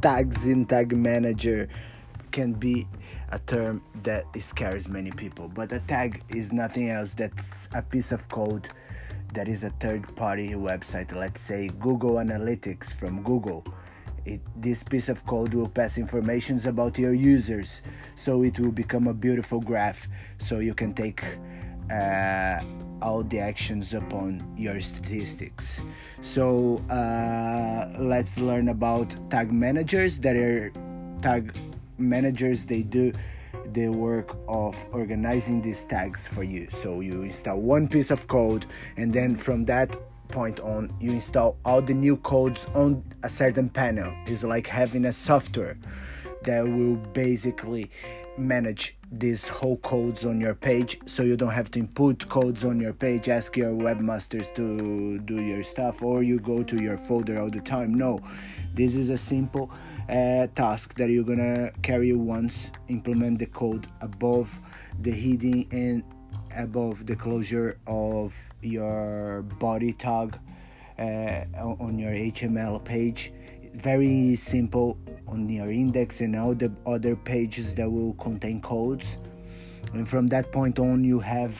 tags 0.00 0.46
in 0.46 0.64
tag 0.66 0.96
manager 0.96 1.68
can 2.32 2.52
be 2.52 2.86
a 3.32 3.38
term 3.40 3.82
that 4.02 4.24
scares 4.38 4.88
many 4.88 5.10
people 5.10 5.48
but 5.48 5.70
a 5.72 5.80
tag 5.80 6.22
is 6.30 6.52
nothing 6.52 6.90
else. 6.90 7.14
That's 7.14 7.68
a 7.74 7.82
piece 7.82 8.12
of 8.12 8.28
code 8.28 8.68
that 9.34 9.48
is 9.48 9.64
a 9.64 9.70
third 9.80 10.14
party 10.16 10.50
website. 10.50 11.14
Let's 11.14 11.40
say 11.40 11.68
google 11.80 12.14
analytics 12.14 12.94
from 12.94 13.22
google. 13.22 13.64
It, 14.24 14.40
this 14.54 14.82
piece 14.82 15.08
of 15.08 15.24
code 15.26 15.54
will 15.54 15.68
pass 15.68 15.96
informations 15.96 16.66
about 16.66 16.98
your 16.98 17.14
users 17.14 17.80
so 18.16 18.42
it 18.42 18.58
will 18.58 18.72
become 18.72 19.06
a 19.06 19.14
beautiful 19.14 19.60
graph 19.60 20.06
so 20.38 20.58
you 20.58 20.74
can 20.74 20.92
take 20.92 21.24
uh, 21.90 22.62
all 23.02 23.22
the 23.22 23.38
actions 23.38 23.94
upon 23.94 24.42
your 24.56 24.80
statistics. 24.80 25.80
So 26.20 26.82
uh, 26.90 27.90
let's 27.98 28.38
learn 28.38 28.68
about 28.68 29.14
tag 29.30 29.52
managers. 29.52 30.18
That 30.18 30.36
are 30.36 30.72
tag 31.22 31.56
managers 31.98 32.64
they 32.64 32.82
do 32.82 33.12
the 33.72 33.88
work 33.88 34.36
of 34.48 34.76
organizing 34.92 35.62
these 35.62 35.84
tags 35.84 36.26
for 36.26 36.42
you. 36.42 36.68
So 36.70 37.00
you 37.00 37.22
install 37.22 37.58
one 37.58 37.88
piece 37.88 38.10
of 38.10 38.26
code 38.26 38.66
and 38.96 39.12
then 39.12 39.36
from 39.36 39.64
that 39.66 39.96
point 40.28 40.60
on 40.60 40.94
you 41.00 41.10
install 41.10 41.56
all 41.64 41.82
the 41.82 41.94
new 41.94 42.16
codes 42.18 42.66
on 42.74 43.02
a 43.22 43.28
certain 43.28 43.68
panel. 43.68 44.12
It's 44.26 44.42
like 44.42 44.66
having 44.66 45.06
a 45.06 45.12
software 45.12 45.76
that 46.44 46.66
will 46.66 46.96
basically 47.12 47.90
manage 48.38 48.96
these 49.12 49.46
whole 49.46 49.76
codes 49.78 50.24
on 50.24 50.40
your 50.40 50.54
page 50.54 51.00
so 51.04 51.22
you 51.22 51.36
don't 51.36 51.50
have 51.50 51.70
to 51.70 51.80
input 51.80 52.26
codes 52.28 52.64
on 52.64 52.80
your 52.80 52.92
page 52.92 53.28
ask 53.28 53.56
your 53.56 53.72
webmasters 53.72 54.54
to 54.54 55.18
do 55.20 55.42
your 55.42 55.62
stuff 55.62 56.00
or 56.02 56.22
you 56.22 56.38
go 56.38 56.62
to 56.62 56.82
your 56.82 56.96
folder 56.96 57.40
all 57.40 57.50
the 57.50 57.60
time 57.60 57.92
no 57.92 58.20
this 58.74 58.94
is 58.94 59.10
a 59.10 59.18
simple 59.18 59.70
uh, 60.08 60.46
task 60.54 60.94
that 60.94 61.10
you're 61.10 61.24
gonna 61.24 61.70
carry 61.82 62.12
once 62.12 62.70
implement 62.88 63.38
the 63.38 63.46
code 63.46 63.86
above 64.00 64.48
the 65.02 65.10
heading 65.10 65.66
and 65.72 66.02
above 66.56 67.06
the 67.06 67.16
closure 67.16 67.78
of 67.86 68.34
your 68.62 69.42
body 69.58 69.92
tag 69.92 70.38
uh, 70.98 71.44
on 71.62 71.98
your 71.98 72.12
HTML 72.12 72.82
page. 72.84 73.32
Very 73.74 74.36
simple 74.36 74.98
on 75.30 75.48
your 75.48 75.70
index 75.70 76.20
and 76.20 76.36
all 76.36 76.54
the 76.54 76.72
other 76.86 77.16
pages 77.16 77.74
that 77.74 77.90
will 77.90 78.14
contain 78.14 78.60
codes. 78.60 79.06
And 79.94 80.08
from 80.08 80.26
that 80.28 80.52
point 80.52 80.78
on, 80.78 81.04
you 81.04 81.20
have 81.20 81.54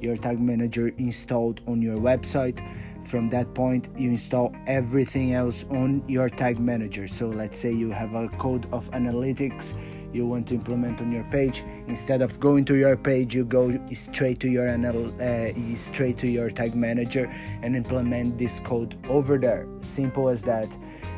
your 0.00 0.16
tag 0.16 0.40
manager 0.40 0.88
installed 0.98 1.60
on 1.66 1.82
your 1.82 1.96
website. 1.96 2.60
From 3.06 3.28
that 3.30 3.54
point, 3.54 3.88
you 3.96 4.10
install 4.10 4.54
everything 4.66 5.34
else 5.34 5.64
on 5.70 6.02
your 6.08 6.28
tag 6.28 6.58
manager. 6.58 7.06
So 7.06 7.28
let's 7.28 7.58
say 7.58 7.72
you 7.72 7.90
have 7.90 8.14
a 8.14 8.28
code 8.28 8.66
of 8.72 8.90
analytics 8.90 9.72
you 10.12 10.26
want 10.26 10.48
to 10.48 10.54
implement 10.54 11.00
on 11.00 11.12
your 11.12 11.24
page 11.24 11.62
instead 11.88 12.22
of 12.22 12.40
going 12.40 12.64
to 12.64 12.74
your 12.74 12.96
page 12.96 13.34
you 13.34 13.44
go 13.44 13.78
straight 13.92 14.40
to 14.40 14.48
your 14.48 14.68
uh, 14.68 15.76
straight 15.76 16.16
to 16.18 16.26
your 16.26 16.50
tag 16.50 16.74
manager 16.74 17.26
and 17.62 17.76
implement 17.76 18.38
this 18.38 18.60
code 18.60 18.96
over 19.08 19.36
there 19.36 19.66
simple 19.82 20.28
as 20.28 20.42
that 20.42 20.68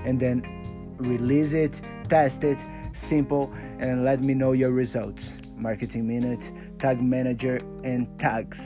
and 0.04 0.18
then 0.18 0.42
release 0.98 1.52
it 1.52 1.80
test 2.08 2.44
it. 2.44 2.58
Simple 2.92 3.52
and 3.78 4.04
let 4.04 4.22
me 4.22 4.34
know 4.34 4.52
your 4.52 4.70
results. 4.70 5.38
Marketing 5.56 6.06
minute 6.06 6.50
tag 6.78 7.02
manager 7.02 7.60
and 7.84 8.06
tags 8.18 8.60